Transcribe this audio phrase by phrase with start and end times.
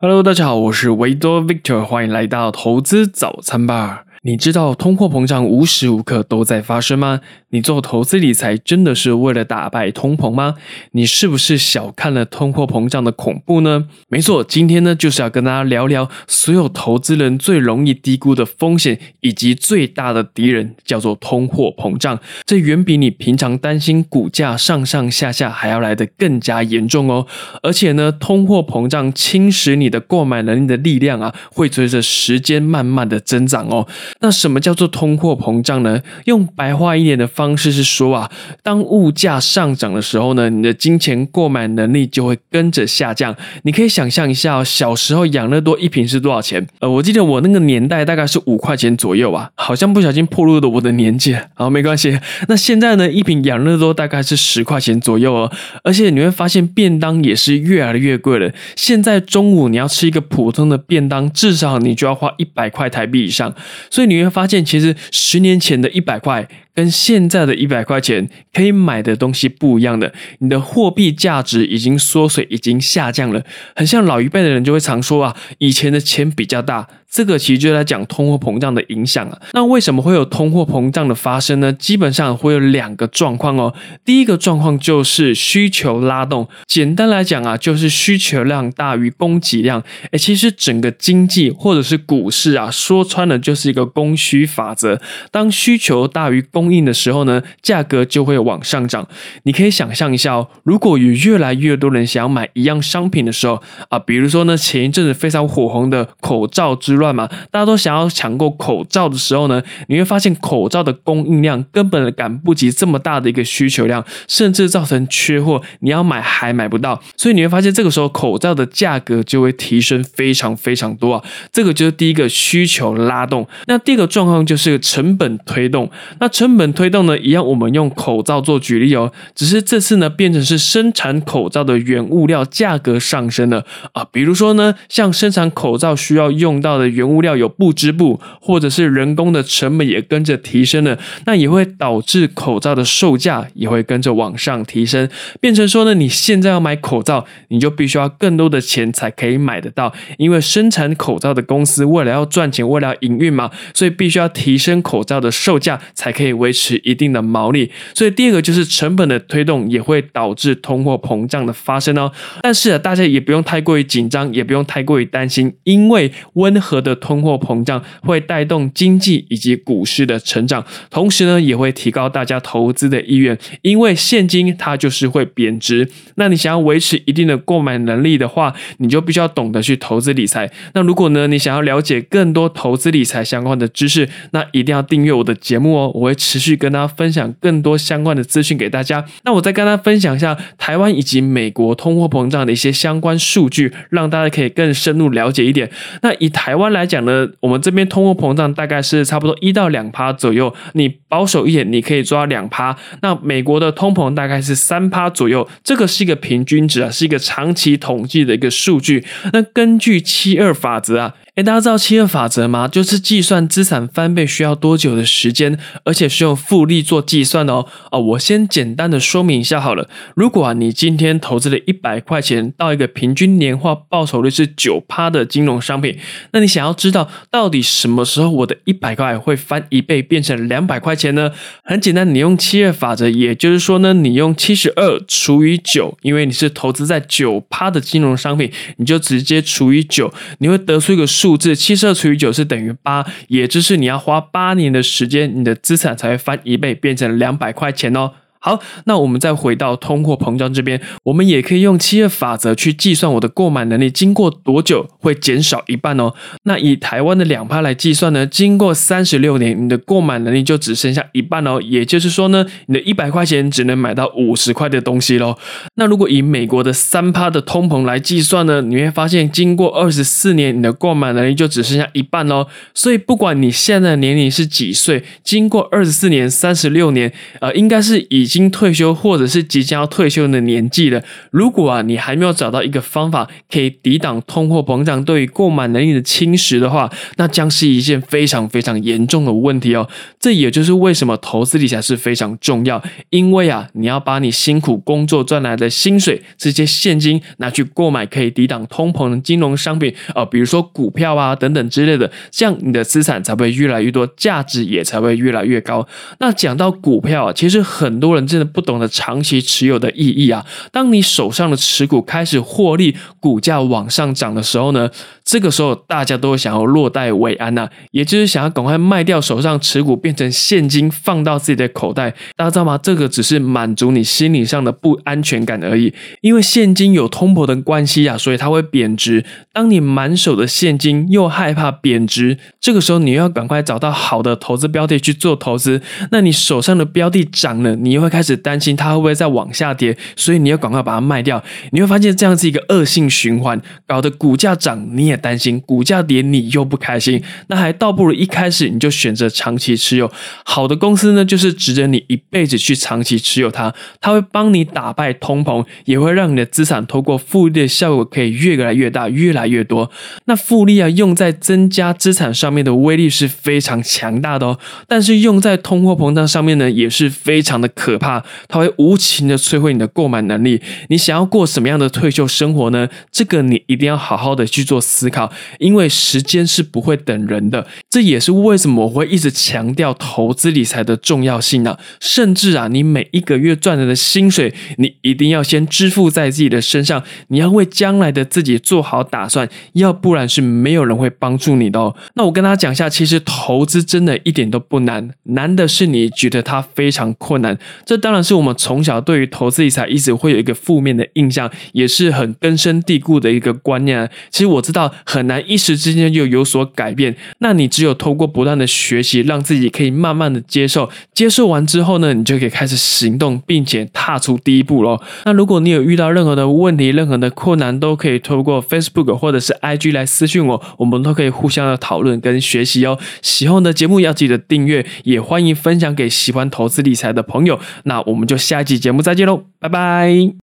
[0.00, 4.04] Hello，大家好，我是维多 Victor，欢迎来到投资早餐吧。
[4.28, 7.22] 你知道通货膨胀无时无刻都在发生吗？
[7.48, 10.56] 你做投资理财真的是为了打败通膨吗？
[10.92, 13.86] 你是不是小看了通货膨胀的恐怖呢？
[14.10, 22.20] 没错，今天呢就是要跟大家聊聊所有投资人最容易低估的风险以及最大的敌人，叫做通货膨胀。
[22.44, 27.26] 这远比你平常担心股价上上下下还要来得更加严重哦。
[27.62, 33.88] 而且呢，通货膨胀侵蚀你的购买能力的力量啊，会随着时间慢慢的增长哦。
[34.20, 36.02] 那什么叫做通货膨胀呢？
[36.24, 37.28] 用白话一点的。
[37.38, 38.28] 方式是说啊，
[38.64, 43.36] 当物价上涨的时候呢，你的金钱购买能力就会跟着下降。
[43.62, 46.66] 你可以想象一下，小时候养乐多一瓶是多少钱？
[46.80, 51.36] 呃，我记得我那个年代大概是五块钱左右啊，好像不小心暴露了我的年纪。
[51.54, 52.18] 好，没关系。
[52.48, 55.52] 那现在呢，一瓶养乐多大概是十块钱左右哦，
[55.84, 58.50] 而且你会发现便当也是越来越贵了。
[58.74, 63.54] 现在中午你要吃一个普通的便当，至少你就要花一百块台币以上。
[63.98, 66.48] 所以你会发现，其实十年前的一百块。
[66.72, 73.42] 跟现在的一百块钱可以买的东西不一样的，你的货币价值已经缩水，已经下降了。
[73.74, 76.86] 很像老一辈的人就会常说啊，以前的钱比较大。
[77.10, 79.40] 这个其实就在讲通货膨胀的影响啊。
[79.54, 81.72] 那为什么会有通货膨胀的发生呢？
[81.72, 83.72] 基本上会有两个状况哦。
[84.04, 89.82] 第一个状况就是需求拉动，简单来讲啊，就是需求量大于供给量。
[90.10, 95.00] 哎，其实整个经济或者是股市啊，说穿了就是一个供需法则。
[95.30, 99.08] 当需求大于供应的时候呢，价格就会往上涨。
[99.44, 106.97] 你可以想象一下哦，如果有越来越多人想要买一样商品的时候啊，比如说呢，前一阵子非常火红的口罩之。
[106.98, 117.00] 乱嘛，大家都想要抢购口罩的时候呢，你会发现口罩的供应量根本赶不及这么大的一个需求量，甚至造成缺货，你要买还买不到。
[117.16, 121.24] 所以你会发现这个时候口罩的价格就会提升非常非常多啊。
[121.52, 123.46] 这个就是第一个需求拉动。
[123.66, 125.90] 那第二个状况就是成本推动。
[126.18, 134.04] 那成本推动呢，一样我们用口罩做举例哦，只是这次呢变成是生产口罩的原物料价格上升了啊。
[134.10, 136.87] 比如说呢，像生产口罩需要用到的。
[136.88, 145.08] 原物料有不织布，或者是人工的成本也跟着提升了，那也会导致口罩的售价也会跟着往上提升，
[145.40, 157.70] 变成说呢，你现在要买口罩，你就必须要更多的钱才可以买得到，因为生产口罩的公司为了要赚钱，为了营运嘛，所以必须要提升口罩的售价，才可以维持一定的毛利。
[157.94, 162.10] 所以第二个就是成本的推动，也会导致通货膨胀的发生哦。
[162.42, 166.77] 但是啊，大家也不用太过于紧张，也不用太过于担心，因为温和。
[166.80, 175.88] 的通货膨胀会带动经济以及股市的成长，同时呢，也会提高大家投资的意愿，因为现金它就是会贬值。
[176.16, 180.50] 那你想要维持一定的购买能力的话，你就必须要懂得去投资理财。
[180.74, 189.04] 那如果呢，你想要了解更多投资理财相关的知识，那一定要订阅我的节目哦，我会持续跟大家分享更多相关的资讯给大家。
[189.24, 195.70] 那我再跟大家分享一下台湾以及美国通货膨胀的一些相关数据，让大家可以更深入了解一点。
[196.02, 202.76] 那以台湾来讲呢，我们这边通货膨胀大概是差不多一到两趴左右，你保守一点，你可以抓两趴。
[203.02, 209.04] 那美国的通膨大概是三趴左右，这个是一个平均值啊，是一个长期统计的一个数据。
[209.32, 211.14] 那根据七二法则啊。
[211.38, 212.66] 哎，大家知道七二法则吗？
[212.66, 217.64] 就是计算资产翻倍需要多久的时间，而且是用复利做计算的哦。
[217.92, 219.88] 哦，我先简单的说明一下好了。
[220.16, 225.96] 如果啊，你今天投资了一百块钱到一个平均年化报酬率是九趴的金融商品，
[226.32, 231.30] 那你想要知道到底什么时候我的一百块会翻一倍变成两百块钱呢？
[231.62, 241.27] 很简单，你用七二法则，也就是说呢，你用七十二除以九，因为你是投资在九趴的金融商品，你就直接除以九，你会得出一个数。
[241.28, 248.12] 数字七十二除以九是等于八，也就是你要花八年的时间，你的资产才会翻一倍，变成两百块钱哦。
[248.40, 256.14] 好，那我们再回到通货膨胀这边，我们也可以用七二法则去计算我的购买能力经过多久会减少一半哦。
[256.44, 261.60] 那以台湾的两趴来计算呢，经过三十六年，你的购买能力就只剩下一半哦。
[261.60, 265.36] 也就是说呢，你的一百块钱只能买到五十块的东西喽。
[265.74, 272.46] 那如果以美国的三趴的通膨来计算呢，你会发现经过二十四年，你的购买能力就只剩下一半喽。
[272.72, 278.37] 所以不管你现在的年龄是几岁，经过二十四年、三十六年，呃，应该是已经。
[278.38, 281.02] 经退休或者是即将要退休的年纪了，
[281.32, 289.88] 如果啊你还没有找到一个方法可以抵挡通货膨胀对于购买能力的侵蚀的话，那将是一件非常非常严重的问题哦。
[290.20, 292.80] 这也就是为什么投资理财是非常重要，
[293.10, 305.86] 因为啊你要把你辛苦工作赚来的薪水这些现金拿去购买可以抵挡通膨的金融商品啊，比如说股票啊等等之类的，这样你的资产才会越来越多，价值也才会越来越高。
[306.20, 310.44] 那讲到股票啊，其实很多人真的不懂得长期持有的意义啊。
[310.72, 314.90] 当你手上的持股开始获利，股价往上涨的时候呢，
[315.28, 322.14] 这个时候大家都想要落袋为安呐，也就是想要赶快卖掉手上持股，变成现金放到自己的口袋。
[322.34, 322.80] 大家知道吗？
[322.82, 325.92] 这个只是满足你心理上的不安全感而已。
[326.22, 329.22] 因为现金有通膨的关系啊，所以它会贬值。
[329.52, 335.82] 当你满手的现金又害怕贬值，这个时候你又要赶快找到好的投资标的去做投资。
[336.10, 341.44] 那你手上的标的涨了，你又会开始担心它会不会再往下跌，所以你要赶快把它卖掉。
[341.72, 347.22] 你会发现这样是一个恶性循环，搞得股价涨你也担心，股价跌你又不开心。
[347.48, 350.10] 那还倒不如一开始你就选择长期持有
[350.44, 353.74] 好的公司呢，就是值得你一辈子去长期持有它。
[354.00, 359.90] 它会帮你打败通膨，也会让你的资产透过复利的效果可以越来越大，越来越多。
[360.26, 370.60] 那复利啊，用在增加资产上面的威力是非常强大的哦，但是用在通货膨胀上面呢，也是非常的可怕，它会无情的摧毁你的购买能力。
[370.88, 372.88] 你想要过什么样的退休生活呢？
[373.10, 377.66] 这个你一定要好好的去做思考，因为时间是不会等人的。
[377.88, 381.76] 这也是为什么我会一直强调投资理财的重要性呢？
[382.00, 391.94] 甚至啊，你每一个月赚来的薪水，你一定要先支付在自己的身上，你要为将来的自己做好打算，要不然是没有人会帮助你的哦。
[392.14, 397.58] 那我跟大家讲一下，其实投资真的一点都不难，难的是你觉得它非常困难。
[397.84, 404.10] 这当然是我们从小对于投资理财一直会有一个负面的印象，也是很根深蒂固的一个观念。
[404.30, 415.00] 其实我知道很难一时之间就有所改变，那你只有通过不断的学习，让自己可以慢慢的接受，接受完之后呢，你就可以开始行动，并且踏出第一步喽。
[415.24, 422.98] 那如果你有遇到任何的问题、任何的困难，都可以透过 Facebook 或者是 IG 来私讯我，我们都可以互相的讨论跟学习哦。
[423.22, 427.58] 喜欢的节目要记得订阅，也欢迎分享给喜欢投资理财的朋友。
[427.84, 430.32] 那我们就下一集节目再见喽，拜拜。